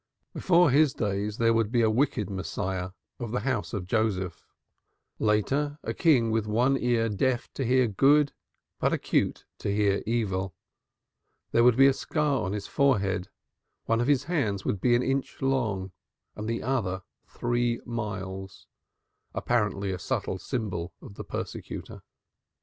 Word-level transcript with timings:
Before 0.33 0.71
his 0.71 0.95
days 0.95 1.37
there 1.37 1.53
would 1.53 1.71
be 1.71 1.83
a 1.83 1.89
wicked 1.91 2.27
Messiah 2.27 2.89
of 3.19 3.29
the 3.29 3.41
House 3.41 3.71
of 3.71 3.85
Joseph; 3.85 4.47
later, 5.19 5.77
a 5.83 5.93
king 5.93 6.31
with 6.31 6.47
one 6.47 6.75
ear 6.75 7.07
deaf 7.07 7.53
to 7.53 7.63
hear 7.63 7.85
good 7.85 8.33
but 8.79 8.91
acute 8.93 9.45
to 9.59 9.71
hear 9.71 10.01
evil; 10.07 10.55
there 11.51 11.63
would 11.63 11.77
be 11.77 11.85
a 11.85 11.93
scar 11.93 12.43
on 12.43 12.53
his 12.53 12.65
forehead, 12.65 13.29
one 13.85 14.01
of 14.01 14.07
his 14.07 14.23
hands 14.23 14.65
would 14.65 14.81
be 14.81 14.95
an 14.95 15.03
inch 15.03 15.39
long 15.39 15.91
and 16.35 16.49
the 16.49 16.63
other 16.63 17.03
three 17.27 17.79
miles, 17.85 18.65
apparently 19.35 19.91
a 19.91 19.99
subtle 19.99 20.39
symbol 20.39 20.91
of 20.99 21.13
the 21.13 21.23
persecutor. 21.23 22.01